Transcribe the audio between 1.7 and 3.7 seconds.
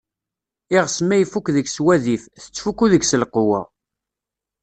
wadif, tettfukku deg-s lqewwa.